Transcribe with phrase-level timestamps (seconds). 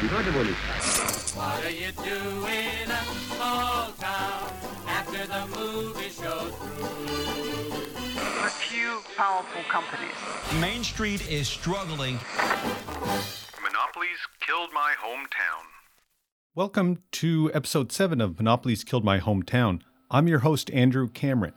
[0.00, 3.02] What are you doing in a
[3.34, 4.52] small town
[4.86, 8.14] after the movie show's through?
[8.44, 10.14] A few powerful companies.
[10.60, 12.20] Main Street is struggling.
[13.60, 15.64] Monopolies killed my hometown.
[16.54, 19.80] Welcome to episode 7 of Monopolies Killed My Hometown.
[20.12, 21.54] I'm your host, Andrew Cameron.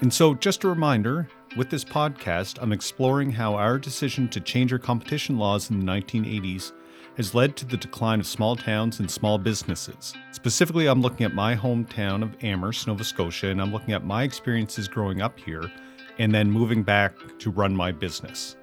[0.00, 4.72] And so, just a reminder with this podcast, I'm exploring how our decision to change
[4.72, 6.72] our competition laws in the 1980s
[7.16, 10.14] has led to the decline of small towns and small businesses.
[10.32, 14.24] Specifically, I'm looking at my hometown of Amherst, Nova Scotia, and I'm looking at my
[14.24, 15.70] experiences growing up here
[16.18, 18.56] and then moving back to run my business.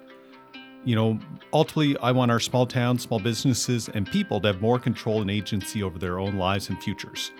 [0.84, 1.20] You know,
[1.54, 5.32] ultimately, I want our small towns, small businesses, and people to have more control and
[5.32, 7.32] agency over their own lives and futures.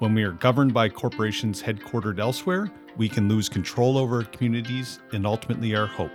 [0.00, 5.26] When we are governed by corporations headquartered elsewhere, we can lose control over communities and
[5.26, 6.10] ultimately our hope.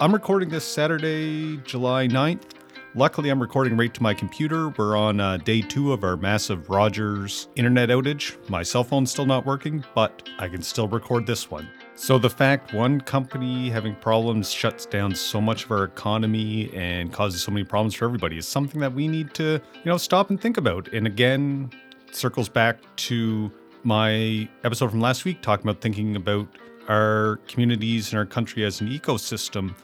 [0.00, 2.52] I'm recording this Saturday, July 9th.
[2.94, 4.68] Luckily, I'm recording right to my computer.
[4.68, 8.36] We're on uh, day two of our massive Rogers internet outage.
[8.48, 11.68] My cell phone's still not working, but I can still record this one.
[12.00, 17.12] So, the fact one company having problems shuts down so much of our economy and
[17.12, 20.30] causes so many problems for everybody is something that we need to, you know, stop
[20.30, 20.86] and think about.
[20.94, 21.70] And again,
[22.12, 23.50] circles back to
[23.82, 26.46] my episode from last week talking about thinking about
[26.88, 29.74] our communities and our country as an ecosystem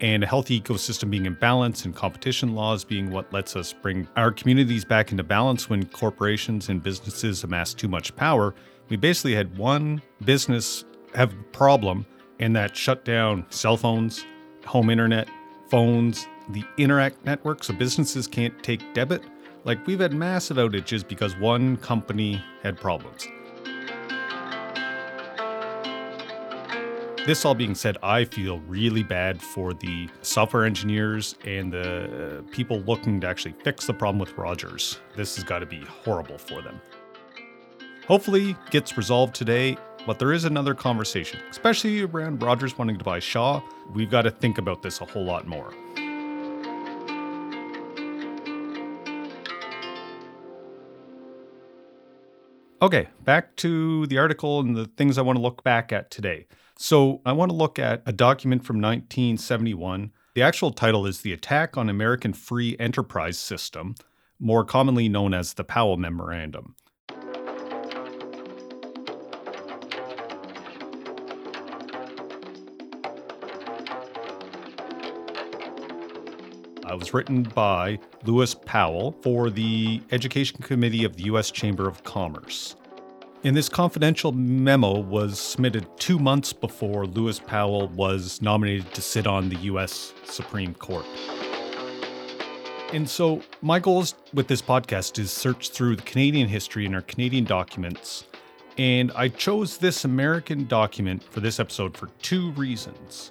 [0.00, 4.08] and a healthy ecosystem being in balance and competition laws being what lets us bring
[4.16, 8.56] our communities back into balance when corporations and businesses amass too much power.
[8.88, 12.06] We basically had one business have a problem
[12.38, 14.24] and that shut down cell phones,
[14.64, 15.28] home internet,
[15.68, 19.22] phones, the Interac network so businesses can't take debit.
[19.64, 23.26] Like we've had massive outages because one company had problems.
[27.26, 32.50] This all being said, I feel really bad for the software engineers and the uh,
[32.50, 34.98] people looking to actually fix the problem with Rogers.
[35.16, 36.80] This has got to be horrible for them.
[38.08, 43.18] Hopefully, gets resolved today, but there is another conversation, especially around Rogers wanting to buy
[43.18, 43.60] Shaw.
[43.92, 45.72] We've got to think about this a whole lot more.
[52.82, 56.46] Okay, back to the article and the things I want to look back at today.
[56.78, 60.12] So, I want to look at a document from 1971.
[60.34, 63.96] The actual title is The Attack on American Free Enterprise System,
[64.38, 66.74] more commonly known as the Powell Memorandum.
[77.00, 81.50] It was written by Lewis Powell for the Education Committee of the U.S.
[81.50, 82.76] Chamber of Commerce.
[83.42, 89.26] And this confidential memo was submitted two months before Lewis Powell was nominated to sit
[89.26, 90.12] on the U.S.
[90.26, 91.06] Supreme Court.
[92.92, 97.00] And so, my goals with this podcast is search through the Canadian history and our
[97.00, 98.24] Canadian documents.
[98.76, 103.30] And I chose this American document for this episode for two reasons.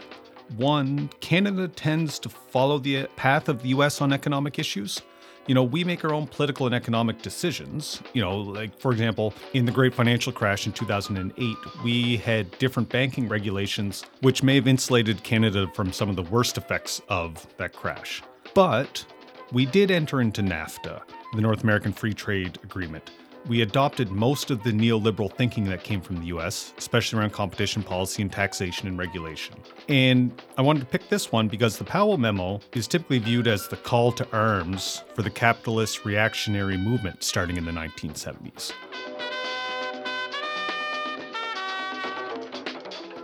[0.57, 5.01] One, Canada tends to follow the path of the US on economic issues.
[5.47, 8.01] You know, we make our own political and economic decisions.
[8.13, 12.89] You know, like for example, in the great financial crash in 2008, we had different
[12.89, 17.73] banking regulations, which may have insulated Canada from some of the worst effects of that
[17.73, 18.21] crash.
[18.53, 19.05] But
[19.51, 21.01] we did enter into NAFTA,
[21.33, 23.09] the North American Free Trade Agreement,
[23.49, 27.81] we adopted most of the neoliberal thinking that came from the US, especially around competition
[27.81, 29.55] policy and taxation and regulation.
[29.89, 33.67] And I wanted to pick this one because the Powell memo is typically viewed as
[33.67, 38.71] the call to arms for the capitalist reactionary movement starting in the 1970s.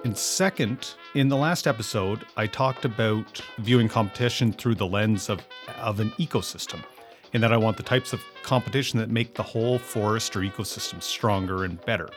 [0.04, 5.46] And second, in the last episode, I talked about viewing competition through the lens of,
[5.78, 6.84] of an ecosystem
[7.36, 11.04] in that I want the types of competition that make the whole forest or ecosystem
[11.04, 12.08] stronger and better.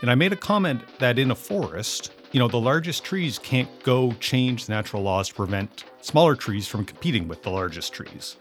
[0.00, 3.68] And I made a comment that in a forest, you know, the largest trees can't
[3.82, 8.36] go change the natural laws to prevent smaller trees from competing with the largest trees.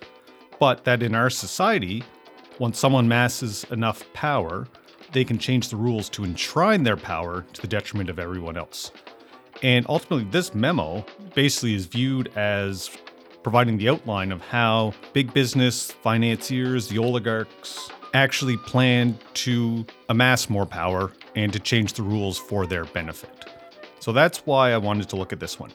[0.60, 2.04] But that in our society,
[2.60, 4.68] once someone masses enough power,
[5.14, 8.92] they can change the rules to enshrine their power to the detriment of everyone else.
[9.64, 12.92] And ultimately, this memo basically is viewed as
[13.44, 20.66] providing the outline of how big business, financiers, the oligarchs actually plan to amass more
[20.66, 23.46] power and to change the rules for their benefit.
[24.00, 25.72] So that's why I wanted to look at this one.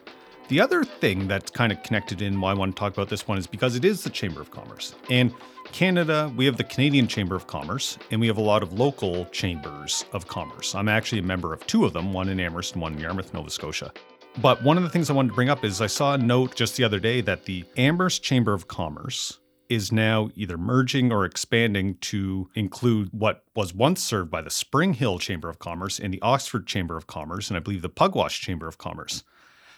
[0.49, 3.29] The other thing that's kind of connected in why I want to talk about this
[3.29, 4.95] one is because it is the Chamber of Commerce.
[5.11, 5.33] And
[5.73, 9.27] Canada, we have the Canadian Chamber of Commerce, and we have a lot of local
[9.27, 10.75] chambers of commerce.
[10.75, 13.35] I'm actually a member of two of them, one in Amherst and one in Yarmouth,
[13.35, 13.93] Nova Scotia.
[14.41, 16.55] But one of the things I wanted to bring up is I saw a note
[16.55, 21.25] just the other day that the Amherst Chamber of Commerce is now either merging or
[21.25, 26.23] expanding to include what was once served by the Springhill Chamber of Commerce and the
[26.23, 29.25] Oxford Chamber of Commerce, and I believe the Pugwash Chamber of Commerce.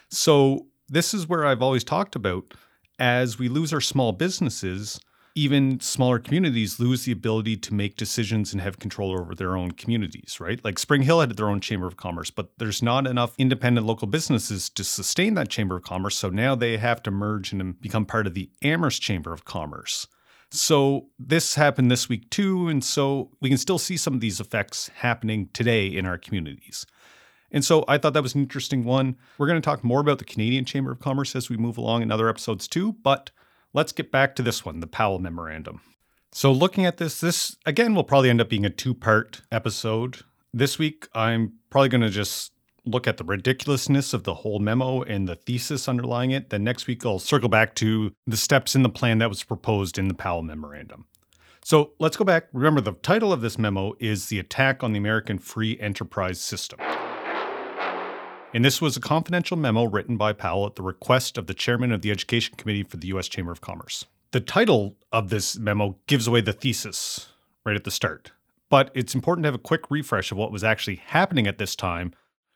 [0.09, 2.53] So, this is where I've always talked about
[2.99, 4.99] as we lose our small businesses,
[5.35, 9.71] even smaller communities lose the ability to make decisions and have control over their own
[9.71, 10.63] communities, right?
[10.63, 14.69] Like Springhill had their own chamber of commerce, but there's not enough independent local businesses
[14.71, 16.17] to sustain that chamber of commerce.
[16.17, 20.07] So now they have to merge and become part of the Amherst Chamber of Commerce.
[20.51, 22.67] So this happened this week too.
[22.67, 26.85] And so we can still see some of these effects happening today in our communities.
[27.51, 29.17] And so I thought that was an interesting one.
[29.37, 32.01] We're going to talk more about the Canadian Chamber of Commerce as we move along
[32.01, 33.31] in other episodes too, but
[33.73, 35.81] let's get back to this one, the Powell Memorandum.
[36.31, 40.19] So, looking at this, this again will probably end up being a two part episode.
[40.53, 42.53] This week, I'm probably going to just
[42.85, 46.49] look at the ridiculousness of the whole memo and the thesis underlying it.
[46.49, 49.97] Then next week, I'll circle back to the steps in the plan that was proposed
[49.97, 51.05] in the Powell Memorandum.
[51.63, 52.47] So let's go back.
[52.53, 56.79] Remember, the title of this memo is The Attack on the American Free Enterprise System.
[58.53, 61.93] And this was a confidential memo written by Powell at the request of the chairman
[61.93, 63.29] of the Education Committee for the U.S.
[63.29, 64.05] Chamber of Commerce.
[64.31, 67.29] The title of this memo gives away the thesis
[67.65, 68.31] right at the start,
[68.69, 71.77] but it's important to have a quick refresh of what was actually happening at this
[71.77, 72.13] time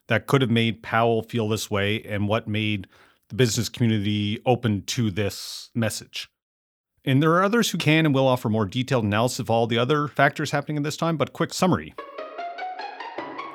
[0.07, 2.87] that could have made Powell feel this way and what made
[3.29, 6.29] the business community open to this message.
[7.05, 9.77] And there are others who can and will offer more detailed analysis of all the
[9.77, 11.93] other factors happening at this time, but quick summary.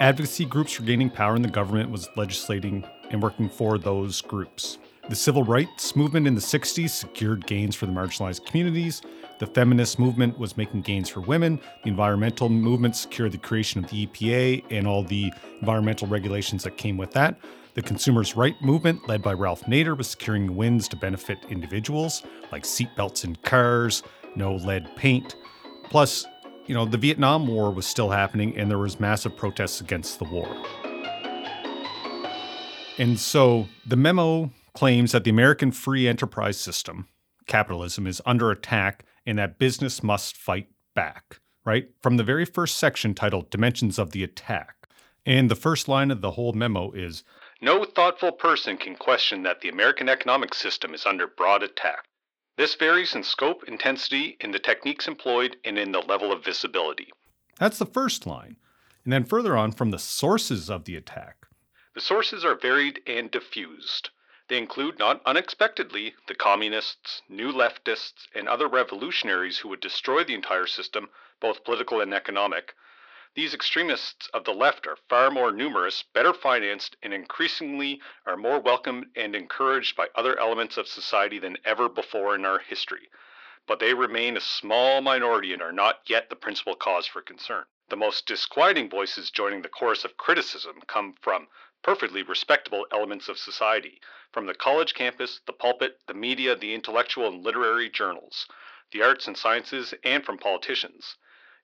[0.00, 4.78] Advocacy groups for gaining power in the government was legislating and working for those groups.
[5.10, 9.02] The civil rights movement in the 60s secured gains for the marginalized communities.
[9.40, 11.60] The feminist movement was making gains for women.
[11.82, 16.78] The environmental movement secured the creation of the EPA and all the environmental regulations that
[16.78, 17.38] came with that.
[17.74, 22.22] The consumers' right movement, led by Ralph Nader, was securing wins to benefit individuals,
[22.52, 24.02] like seatbelts in cars,
[24.34, 25.36] no lead paint.
[25.84, 26.24] Plus,
[26.70, 30.24] you know, the Vietnam War was still happening and there was massive protests against the
[30.24, 30.46] war.
[32.96, 37.08] And so the memo claims that the American free enterprise system,
[37.48, 41.88] capitalism, is under attack and that business must fight back, right?
[42.00, 44.86] From the very first section titled Dimensions of the Attack.
[45.26, 47.24] And the first line of the whole memo is
[47.60, 52.04] No thoughtful person can question that the American economic system is under broad attack.
[52.60, 57.10] This varies in scope, intensity, in the techniques employed, and in the level of visibility.
[57.58, 58.56] That's the first line.
[59.02, 61.46] And then further on, from the sources of the attack.
[61.94, 64.10] The sources are varied and diffused.
[64.48, 70.34] They include, not unexpectedly, the communists, new leftists, and other revolutionaries who would destroy the
[70.34, 71.08] entire system,
[71.40, 72.74] both political and economic,
[73.34, 78.58] these extremists of the left are far more numerous, better financed, and increasingly are more
[78.58, 83.08] welcomed and encouraged by other elements of society than ever before in our history.
[83.66, 87.66] But they remain a small minority and are not yet the principal cause for concern.
[87.88, 91.46] The most disquieting voices joining the chorus of criticism come from
[91.82, 94.00] perfectly respectable elements of society,
[94.32, 98.48] from the college campus, the pulpit, the media, the intellectual and literary journals,
[98.90, 101.16] the arts and sciences, and from politicians.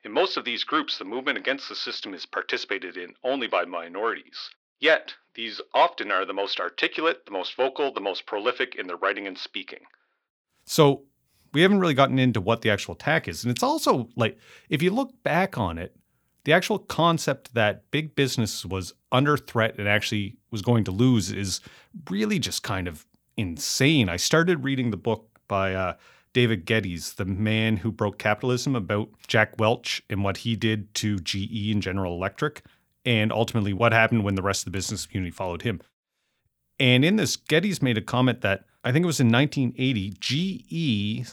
[0.04, 3.64] In most of these groups, the movement against the system is participated in only by
[3.64, 4.50] minorities.
[4.78, 8.96] Yet, these often are the most articulate, the most vocal, the most prolific in their
[8.96, 9.80] writing and speaking.
[10.64, 11.04] So,
[11.52, 13.42] we haven't really gotten into what the actual attack is.
[13.42, 14.38] And it's also like,
[14.68, 15.96] if you look back on it,
[16.44, 21.32] the actual concept that big business was under threat and actually was going to lose
[21.32, 21.60] is
[22.10, 24.08] really just kind of insane.
[24.08, 25.94] I started reading the book by uh,
[26.36, 31.18] David Gelles, the man who broke capitalism, about Jack Welch and what he did to
[31.18, 32.60] GE and General Electric,
[33.06, 35.80] and ultimately what happened when the rest of the business community followed him.
[36.78, 41.26] And in this, Gelles made a comment that I think it was in 1980, GE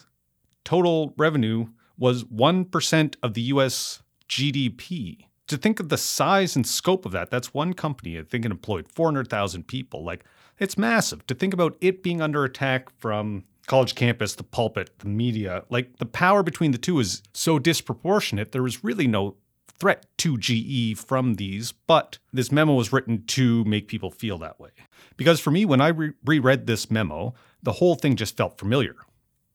[0.64, 1.66] total revenue
[1.98, 5.26] was 1% of the US GDP.
[5.48, 8.18] To think of the size and scope of that, that's one company.
[8.18, 10.06] I think it employed 400,000 people.
[10.06, 10.24] Like,
[10.60, 11.28] it's massive.
[11.28, 15.98] To think about it being under attack from college campus, the pulpit, the media, like
[15.98, 19.36] the power between the two is so disproportionate, there was really no
[19.80, 24.60] threat to GE from these, but this memo was written to make people feel that
[24.60, 24.70] way.
[25.18, 28.96] Because for me, when I re- reread this memo, the whole thing just felt familiar.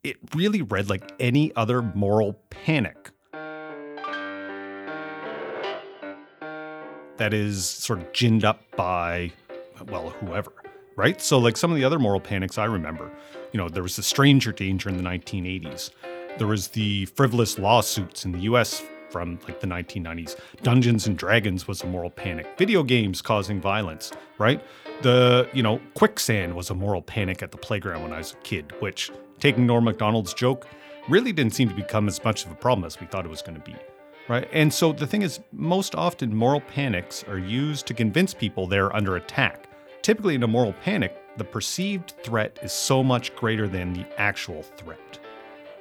[0.03, 3.11] It really read like any other moral panic.
[7.17, 9.33] That is sort of ginned up by,
[9.89, 10.53] well, whoever
[10.99, 11.23] right?
[11.23, 13.11] So, like some of the other moral panics I remember,
[13.53, 15.91] you know, there was the stranger danger in the 1980s.
[16.39, 20.37] There was the frivolous lawsuits in the US from like the 1990s.
[20.63, 22.47] Dungeons and Dragons was a moral panic.
[22.59, 24.61] Video games causing violence, right?
[25.03, 28.37] The, you know, quicksand was a moral panic at the playground when I was a
[28.39, 30.67] kid, which taking Norm Macdonald's joke
[31.09, 33.41] really didn't seem to become as much of a problem as we thought it was
[33.41, 33.77] going to be.
[34.29, 34.49] Right?
[34.53, 38.95] And so the thing is, most often moral panics are used to convince people they're
[38.95, 39.68] under attack.
[40.09, 44.63] Typically, in a moral panic, the perceived threat is so much greater than the actual
[44.63, 45.19] threat.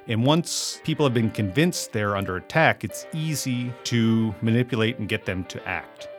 [0.10, 5.24] And once people have been convinced they're under attack, it's easy to manipulate and get
[5.24, 6.10] them to act.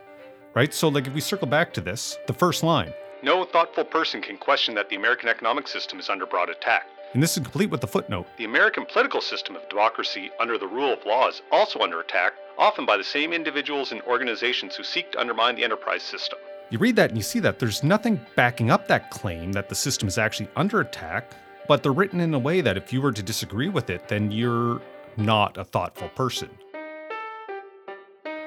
[0.54, 0.72] Right?
[0.72, 4.38] So, like, if we circle back to this, the first line, No thoughtful person can
[4.38, 6.86] question that the American economic system is under broad attack.
[7.12, 8.26] and this is complete with the footnote.
[8.38, 12.32] The American political system of democracy under the rule of law is also under attack,
[12.56, 16.38] often by the same individuals and organizations who seek to undermine the enterprise system.
[16.70, 19.75] You read that and you see that there's nothing backing up that claim that the
[19.75, 21.32] system is actually under attack,
[21.66, 24.30] but they're written in a way that if you were to disagree with it, then
[24.30, 24.82] you're
[25.16, 26.50] not a thoughtful person.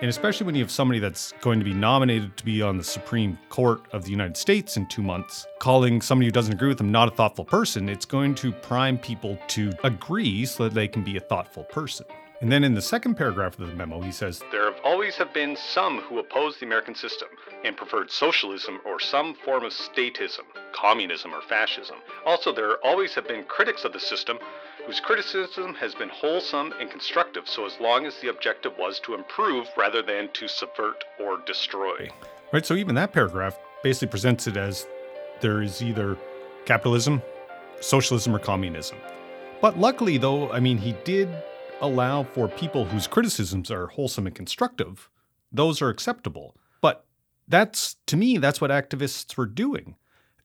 [0.01, 2.83] And especially when you have somebody that's going to be nominated to be on the
[2.83, 6.77] Supreme Court of the United States in two months, calling somebody who doesn't agree with
[6.77, 10.87] them not a thoughtful person, it's going to prime people to agree so that they
[10.87, 12.05] can be a thoughtful person.
[12.41, 15.31] And then in the second paragraph of the memo, he says, There have always have
[15.31, 17.27] been some who opposed the American system
[17.63, 21.97] and preferred socialism or some form of statism, communism or fascism.
[22.25, 24.39] Also, there always have been critics of the system
[24.87, 29.13] whose criticism has been wholesome and constructive so as long as the objective was to
[29.13, 32.09] improve rather than to subvert or destroy.
[32.51, 32.65] Right.
[32.65, 34.87] So even that paragraph basically presents it as
[35.41, 36.17] there is either
[36.65, 37.21] capitalism,
[37.81, 38.97] socialism, or communism.
[39.61, 41.29] But luckily, though, I mean, he did
[41.81, 45.09] allow for people whose criticisms are wholesome and constructive.
[45.51, 46.55] Those are acceptable.
[46.81, 47.05] But
[47.47, 49.95] that's, to me, that's what activists were doing.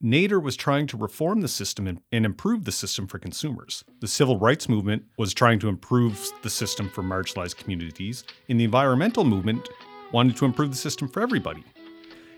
[0.02, 3.85] Nader was trying to reform the system and, and improve the system for consumers.
[4.00, 8.64] The civil rights movement was trying to improve the system for marginalized communities, and the
[8.64, 9.69] environmental movement
[10.12, 11.64] wanted to improve the system for everybody.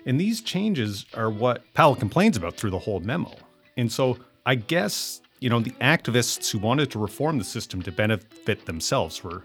[0.07, 3.35] And these changes are what Powell complains about through the whole memo.
[3.77, 7.93] And so I guess, you know, the activists who wanted to reform the system to
[7.93, 9.45] benefit themselves were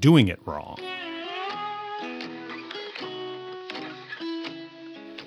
[0.00, 0.78] doing it wrong.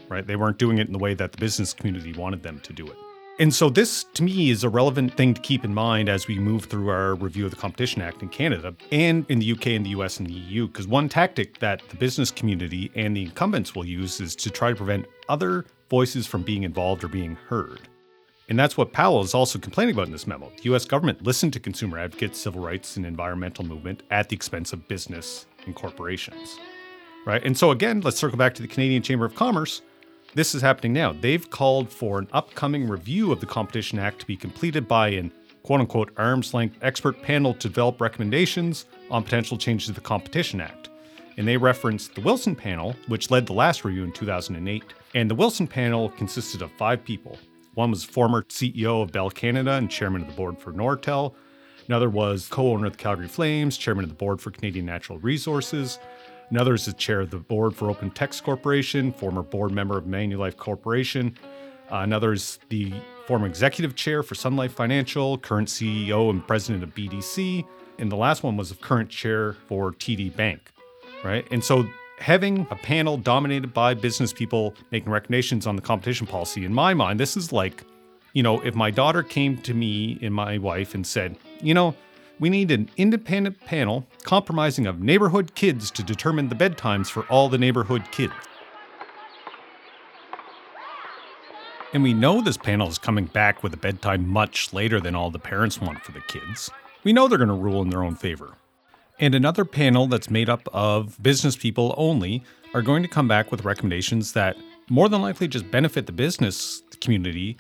[0.10, 0.28] Right?
[0.28, 2.86] They weren't doing it in the way that the business community wanted them to do
[2.86, 2.98] it.
[3.40, 6.38] And so this to me is a relevant thing to keep in mind as we
[6.38, 9.86] move through our review of the Competition Act in Canada and in the UK and
[9.86, 13.74] the US and the EU because one tactic that the business community and the incumbents
[13.74, 17.88] will use is to try to prevent other voices from being involved or being heard.
[18.52, 20.52] And that's what Powell is also complaining about in this memo.
[20.58, 24.74] The US government listened to consumer advocates, civil rights, and environmental movement at the expense
[24.74, 26.60] of business and corporations.
[27.26, 27.42] Right?
[27.46, 29.84] And so again, let's circle back to the Canadian Chamber of Commerce.
[30.34, 31.14] This is happening now.
[31.14, 35.32] They've called for an upcoming review of the Competition Act to be completed by an
[35.64, 40.60] quote unquote arm's length expert panel to develop recommendations on potential changes to the Competition
[40.60, 40.90] Act.
[41.38, 44.84] And they referenced the Wilson panel, which led the last review in 2008.
[45.16, 47.38] And the Wilson panel consisted of five people.
[47.74, 51.34] One was former CEO of Bell Canada and chairman of the board for Nortel.
[51.88, 55.20] Another was co owner of the Calgary Flames, chairman of the board for Canadian Natural
[55.20, 56.00] Resources.
[56.50, 60.04] Another is the chair of the board for Open Text Corporation, former board member of
[60.04, 61.38] Manulife Corporation.
[61.90, 62.94] Uh, another is the
[63.26, 67.66] former executive chair for Sun Life Financial, current CEO and president of BDC.
[68.00, 70.72] And the last one was the current chair for TD Bank,
[71.24, 71.48] right?
[71.52, 71.86] And so
[72.22, 76.94] having a panel dominated by business people making recommendations on the competition policy, in my
[76.94, 77.84] mind, this is like,
[78.34, 81.96] you know, if my daughter came to me and my wife and said, you know,
[82.40, 87.50] we need an independent panel compromising of neighborhood kids to determine the bedtimes for all
[87.50, 88.34] the neighborhood kids.
[91.94, 95.30] And we know this panel is coming back with a bedtime much later than all
[95.30, 96.70] the parents want for the kids.
[97.04, 98.56] We know they're going to rule in their own favor.
[99.22, 103.52] And another panel that's made up of business people only are going to come back
[103.52, 104.58] with recommendations that
[104.90, 107.56] more than likely just benefit the business community.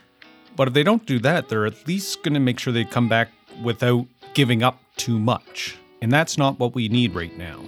[0.55, 3.07] But if they don't do that, they're at least going to make sure they come
[3.07, 3.29] back
[3.63, 5.77] without giving up too much.
[6.01, 7.63] And that's not what we need right now.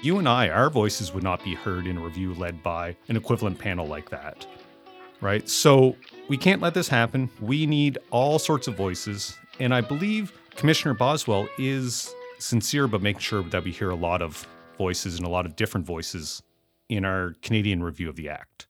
[0.00, 3.16] You and I, our voices would not be heard in a review led by an
[3.16, 4.46] equivalent panel like that.
[5.20, 5.46] Right?
[5.50, 5.96] So
[6.28, 7.30] we can't let this happen.
[7.40, 9.36] We need all sorts of voices.
[9.60, 14.22] And I believe Commissioner Boswell is sincere about making sure that we hear a lot
[14.22, 14.46] of
[14.78, 16.42] voices and a lot of different voices
[16.88, 18.66] in our Canadian review of the Act.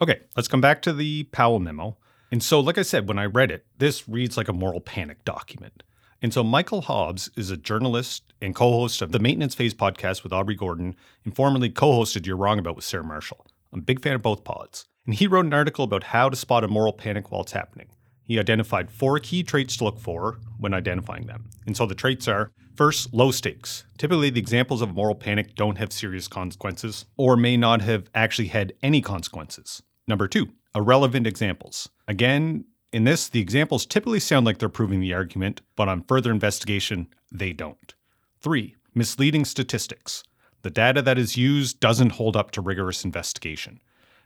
[0.00, 1.96] Okay, let's come back to the Powell memo.
[2.30, 5.24] And so, like I said, when I read it, this reads like a moral panic
[5.24, 5.82] document.
[6.20, 10.22] And so, Michael Hobbes is a journalist and co host of the Maintenance Phase podcast
[10.22, 13.46] with Aubrey Gordon and formerly co hosted You're Wrong About with Sarah Marshall.
[13.72, 14.86] I'm a big fan of both pods.
[15.06, 17.88] And he wrote an article about how to spot a moral panic while it's happening.
[18.26, 21.44] he identified four key traits to look for when identifying them.
[21.64, 23.84] And so the traits are first, low stakes.
[23.98, 28.48] Typically, the examples of moral panic don't have serious consequences or may not have actually
[28.48, 29.80] had any consequences.
[30.08, 31.88] Number two, irrelevant examples.
[32.08, 36.32] Again, in this, the examples typically sound like they're proving the argument, but on further
[36.32, 37.94] investigation, they don't.
[38.40, 40.24] Three, misleading statistics.
[40.62, 43.80] The data that is used doesn't hold up to rigorous investigation.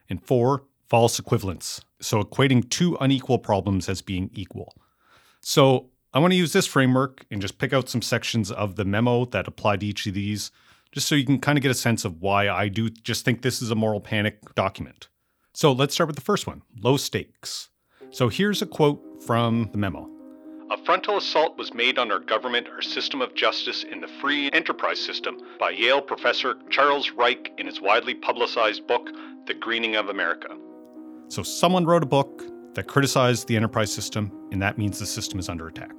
[0.08, 1.80] And four, false equivalence.
[2.00, 4.74] So equating two unequal problems as being equal.
[5.40, 8.84] So I want to use this framework and just pick out some sections of the
[8.84, 10.50] memo that apply to each of these,
[10.90, 13.42] just so you can kind of get a sense of why I do just think
[13.42, 15.08] this is a moral panic document.
[15.54, 17.68] So let's start with the first one low stakes.
[18.10, 20.10] So here's a quote from the memo.
[20.72, 24.50] A frontal assault was made on our government, our system of justice, and the free
[24.52, 29.08] enterprise system by Yale professor Charles Reich in his widely publicized book,
[29.46, 30.56] The Greening of America.
[31.30, 32.42] So someone wrote a book
[32.74, 35.92] that criticized the enterprise system, and that means the system is under attack.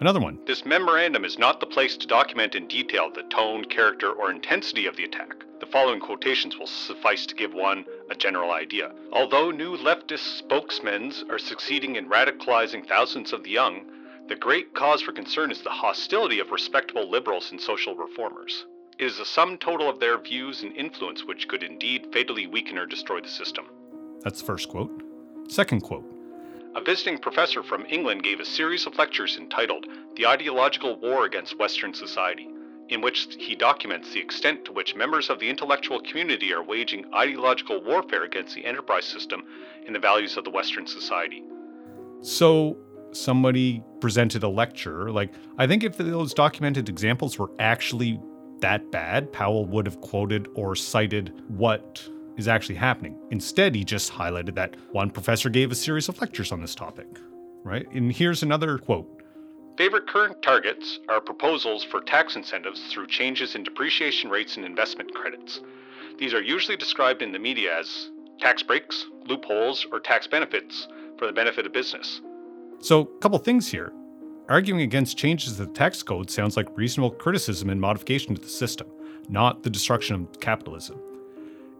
[0.00, 0.38] Another one.
[0.46, 4.86] This memorandum is not the place to document in detail the tone, character, or intensity
[4.86, 5.44] of the attack.
[5.60, 8.92] The following quotations will suffice to give one a general idea.
[9.12, 13.84] Although new leftist spokesmen are succeeding in radicalizing thousands of the young,
[14.28, 18.64] the great cause for concern is the hostility of respectable liberals and social reformers.
[18.98, 22.78] It is the sum total of their views and influence which could indeed fatally weaken
[22.78, 23.66] or destroy the system.
[24.22, 25.02] That's the first quote.
[25.48, 26.04] Second quote.
[26.76, 29.86] A visiting professor from England gave a series of lectures entitled
[30.16, 32.48] The Ideological War Against Western Society,
[32.90, 37.06] in which he documents the extent to which members of the intellectual community are waging
[37.14, 39.42] ideological warfare against the enterprise system
[39.86, 41.42] and the values of the Western society.
[42.22, 42.76] So,
[43.12, 45.10] somebody presented a lecture.
[45.10, 48.20] Like, I think if those documented examples were actually
[48.60, 52.08] that bad, Powell would have quoted or cited what
[52.40, 53.16] is actually happening.
[53.30, 57.06] Instead, he just highlighted that one professor gave a series of lectures on this topic,
[57.62, 57.86] right?
[57.92, 59.06] And here's another quote
[59.76, 65.14] Favorite current targets are proposals for tax incentives through changes in depreciation rates and investment
[65.14, 65.60] credits.
[66.18, 70.88] These are usually described in the media as tax breaks, loopholes, or tax benefits
[71.18, 72.20] for the benefit of business.
[72.80, 73.92] So, a couple things here.
[74.48, 78.48] Arguing against changes to the tax code sounds like reasonable criticism and modification to the
[78.48, 78.88] system,
[79.28, 81.00] not the destruction of capitalism.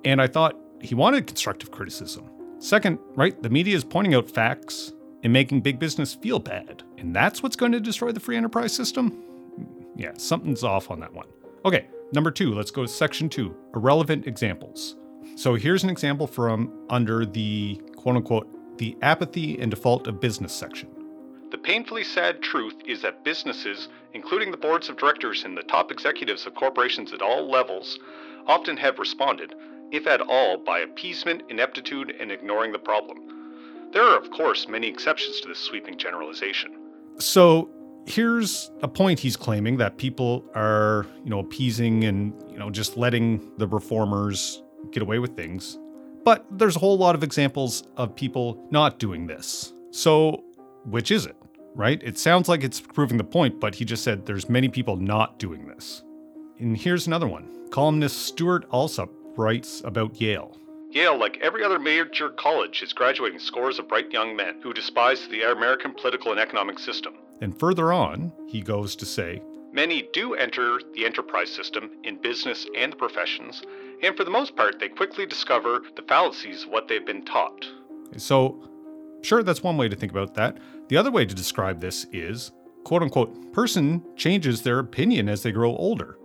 [0.04, 2.30] And I thought he wanted constructive criticism.
[2.58, 6.82] Second, right, the media is pointing out facts and making big business feel bad.
[6.98, 9.22] And that's what's going to destroy the free enterprise system?
[9.96, 11.26] Yeah, something's off on that one.
[11.64, 14.96] Okay, number two, let's go to section two irrelevant examples.
[15.36, 20.54] So here's an example from under the quote unquote, the apathy and default of business
[20.54, 20.88] section.
[21.50, 25.90] The painfully sad truth is that businesses, including the boards of directors and the top
[25.90, 27.98] executives of corporations at all levels,
[28.46, 29.54] often have responded,
[29.92, 33.18] if at all, by appeasement, ineptitude, and ignoring the problem.
[33.92, 36.72] There are, of course, many exceptions to this sweeping generalization.
[37.18, 37.68] So
[38.06, 42.96] here's a point he's claiming that people are, you know, appeasing and, you know, just
[42.96, 45.78] letting the reformers get away with things.
[46.24, 49.72] But there's a whole lot of examples of people not doing this.
[49.90, 50.44] So
[50.84, 51.36] which is it?
[51.74, 52.02] Right?
[52.02, 55.38] It sounds like it's proving the point, but he just said there's many people not
[55.38, 56.02] doing this.
[56.58, 57.68] And here's another one.
[57.70, 60.56] Columnist Stewart Alsop writes about Yale.
[60.90, 65.28] Yale, like every other major college, is graduating scores of bright young men who despise
[65.28, 67.14] the American political and economic system.
[67.40, 72.66] And further on, he goes to say Many do enter the enterprise system in business
[72.76, 73.62] and the professions,
[74.02, 77.66] and for the most part, they quickly discover the fallacies of what they've been taught.
[78.16, 78.68] So,
[79.22, 80.58] sure, that's one way to think about that.
[80.88, 82.50] The other way to describe this is
[82.82, 86.16] quote unquote, person changes their opinion as they grow older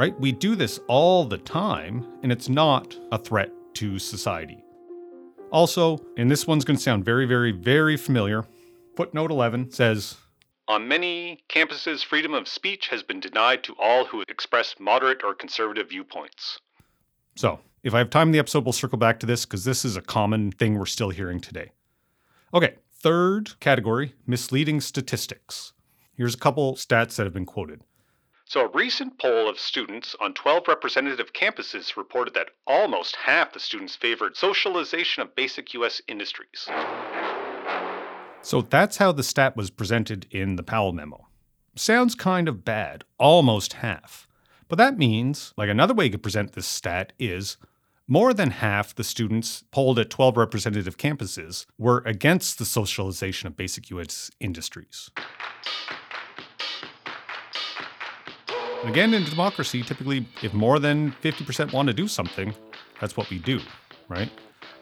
[0.00, 0.18] right?
[0.18, 4.64] We do this all the time, and it's not a threat to society.
[5.52, 8.46] Also, and this one's going to sound very, very, very familiar,
[8.96, 10.16] footnote 11 says
[10.68, 15.34] On many campuses, freedom of speech has been denied to all who express moderate or
[15.34, 16.60] conservative viewpoints.
[17.36, 19.84] So, if I have time in the episode, we'll circle back to this because this
[19.84, 21.72] is a common thing we're still hearing today.
[22.54, 25.74] Okay, third category misleading statistics.
[26.14, 27.82] Here's a couple stats that have been quoted.
[28.50, 33.60] So, a recent poll of students on 12 representative campuses reported that almost half the
[33.60, 36.02] students favored socialization of basic U.S.
[36.08, 36.68] industries.
[38.42, 41.28] So, that's how the stat was presented in the Powell memo.
[41.76, 44.26] Sounds kind of bad, almost half.
[44.66, 47.56] But that means, like another way could present this stat is
[48.08, 53.56] more than half the students polled at 12 representative campuses were against the socialization of
[53.56, 54.28] basic U.S.
[54.40, 55.12] industries.
[58.84, 62.54] Again, in democracy, typically, if more than 50% want to do something,
[62.98, 63.60] that's what we do,
[64.08, 64.30] right?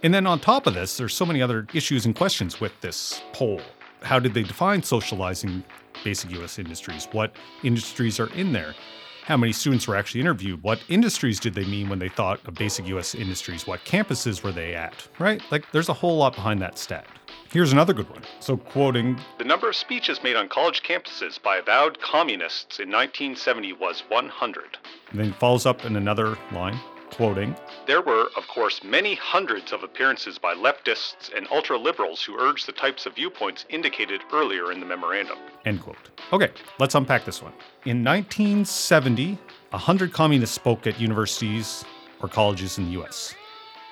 [0.05, 3.21] And then on top of this, there's so many other issues and questions with this
[3.33, 3.61] poll.
[4.03, 5.65] How did they define socializing
[6.05, 7.09] basic US industries?
[7.11, 7.35] What
[7.65, 8.77] industries are in there?
[9.25, 10.63] How many students were actually interviewed?
[10.63, 13.67] What industries did they mean when they thought of basic US industries?
[13.67, 15.09] What campuses were they at?
[15.19, 15.43] Right?
[15.51, 17.07] Like there's a whole lot behind that stat.
[17.51, 18.23] Here's another good one.
[18.41, 23.73] So, quoting The number of speeches made on college campuses by avowed communists in 1970
[23.75, 24.77] was 100.
[25.11, 26.79] and then follows up in another line,
[27.11, 27.57] quoting
[27.87, 32.67] There were, of course, many hundreds of appearances by leftists and ultra liberals who urged
[32.69, 35.39] the types of viewpoints indicated earlier in the memorandum.
[35.65, 35.97] End quote.
[36.35, 37.55] Okay, let's unpack this one.
[37.87, 39.39] In 1970,
[39.71, 41.83] 100 communists spoke at universities
[42.21, 43.35] or colleges in the US.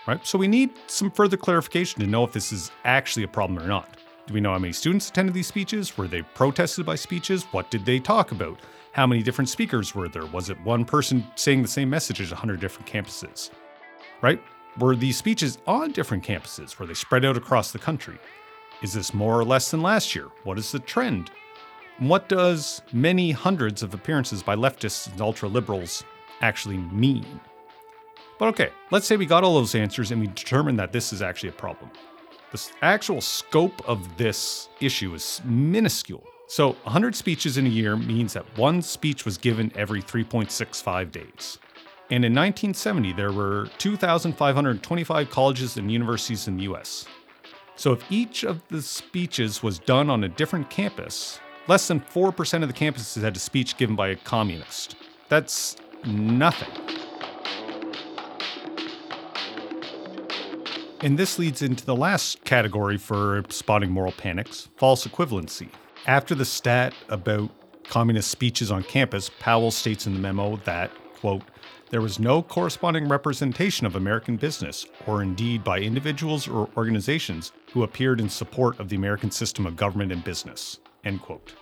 [0.07, 0.25] Right?
[0.25, 3.66] So we need some further clarification to know if this is actually a problem or
[3.66, 3.97] not.
[4.27, 5.97] Do we know how many students attended these speeches?
[5.97, 7.45] Were they protested by speeches?
[7.53, 8.59] What did they talk about?
[8.92, 10.27] How many different speakers were there?
[10.27, 13.51] Was it one person saying the same message at 100 different campuses?
[14.23, 14.40] Right?
[14.79, 16.79] Were these speeches on different campuses?
[16.79, 18.19] Were they spread out across the country?
[18.83, 20.29] Is this more or less than last year?
[20.45, 21.31] What is the trend?
[21.99, 26.05] What does many hundreds of appearances by leftists and ultra liberals
[26.40, 27.40] actually mean?
[28.38, 31.22] But okay, let's say we got all those answers and we determined that this is
[31.22, 31.90] actually a problem.
[32.53, 36.25] The actual scope of this issue is minuscule.
[36.49, 41.59] So, 100 speeches in a year means that one speech was given every 3.65 days.
[42.09, 47.07] And in 1970, there were 2,525 colleges and universities in the US.
[47.75, 52.62] So if each of the speeches was done on a different campus, less than 4%
[52.62, 54.96] of the campuses had a speech given by a communist.
[55.29, 56.68] That's nothing.
[61.07, 65.69] And this leads into the last category for spotting moral panics false equivalency.
[66.09, 67.49] After the stat about
[67.85, 70.90] communist speeches on campus, Powell states in the memo that,
[71.21, 71.45] quote,
[71.90, 77.85] there was no corresponding representation of American business, or indeed by individuals or organizations who
[77.85, 80.81] appeared in support of the American system of government and business.
[81.05, 81.55] End quote.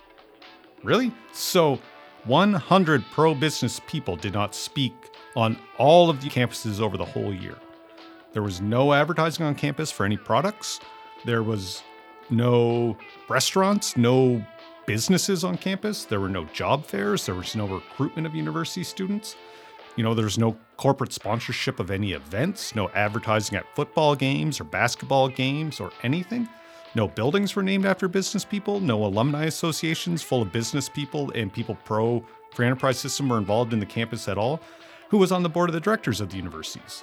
[0.81, 1.13] Really?
[1.33, 1.79] So,
[2.23, 4.95] 100 pro business people did not speak
[5.35, 7.57] on all of the campuses over the whole year.
[8.35, 10.81] There was no advertising on campus for any products.
[11.23, 11.83] There was
[12.29, 12.97] no
[13.29, 14.45] restaurants, no
[14.85, 16.03] businesses on campus.
[16.03, 17.25] There were no job fairs.
[17.25, 19.37] There was no recruitment of university students.
[19.95, 24.65] You know, there's no corporate sponsorship of any events, no advertising at football games or
[24.65, 26.49] basketball games or anything.
[26.93, 28.81] No buildings were named after business people.
[28.81, 32.21] No alumni associations full of business people and people pro
[32.51, 34.59] free enterprise system were involved in the campus at all.
[35.07, 37.01] Who was on the board of the directors of the universities?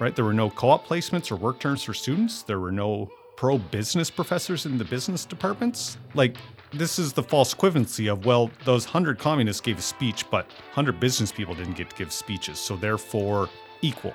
[0.00, 0.14] Right?
[0.14, 2.42] There were no co op placements or work terms for students.
[2.42, 5.98] There were no pro business professors in the business departments.
[6.14, 6.36] Like,
[6.72, 10.98] this is the false equivalency of, well, those 100 communists gave a speech, but 100
[10.98, 13.48] business people didn't get to give speeches, so therefore
[13.82, 14.14] equal.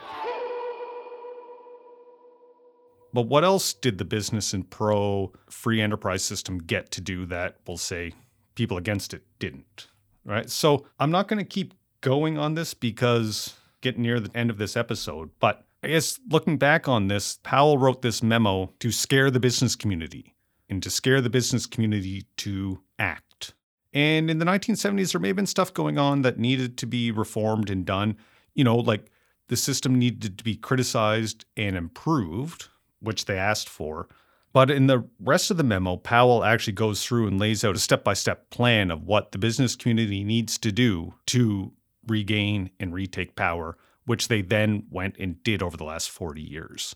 [3.13, 7.57] But what else did the business and pro free enterprise system get to do that
[7.67, 8.13] we'll say
[8.55, 9.87] people against it didn't?
[10.25, 10.49] Right?
[10.49, 14.57] So I'm not going to keep going on this because getting near the end of
[14.57, 19.31] this episode, but I guess looking back on this, Powell wrote this memo to scare
[19.31, 20.35] the business community
[20.69, 23.53] and to scare the business community to act.
[23.93, 27.11] And in the 1970s, there may have been stuff going on that needed to be
[27.11, 28.17] reformed and done.
[28.53, 29.09] You know, like
[29.47, 32.67] the system needed to be criticized and improved,
[32.99, 34.07] which they asked for.
[34.51, 37.79] But in the rest of the memo, Powell actually goes through and lays out a
[37.79, 41.71] step by step plan of what the business community needs to do to
[42.07, 43.77] regain and retake power,
[44.09, 46.95] which they then went and did over the last 40 years.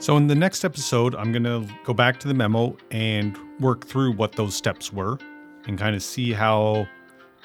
[0.00, 3.86] So, in the next episode, I'm going to go back to the memo and work
[3.86, 5.16] through what those steps were
[5.68, 6.88] and kind of see how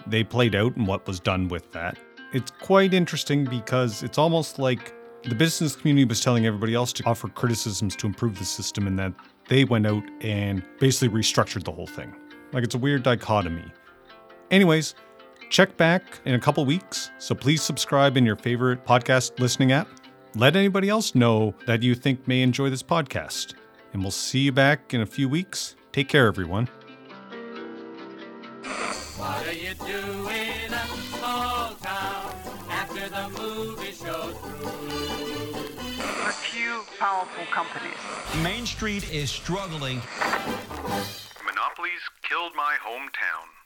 [0.07, 1.99] they played out and what was done with that.
[2.33, 7.03] It's quite interesting because it's almost like the business community was telling everybody else to
[7.05, 9.13] offer criticisms to improve the system, and that
[9.49, 12.11] they went out and basically restructured the whole thing.
[12.53, 13.71] Like it's a weird dichotomy.
[14.49, 14.95] Anyways,
[15.49, 17.11] check back in a couple weeks.
[17.17, 19.87] So please subscribe in your favorite podcast listening app.
[20.35, 23.55] Let anybody else know that you think may enjoy this podcast.
[23.93, 25.75] And we'll see you back in a few weeks.
[25.91, 26.67] Take care, everyone.
[29.17, 30.85] What are you doing in a
[31.17, 32.35] small town
[32.69, 34.69] after the movie show's through?
[36.27, 37.97] A few powerful companies.
[38.43, 40.01] Main Street is struggling.
[41.43, 43.58] Monopolies killed my hometown.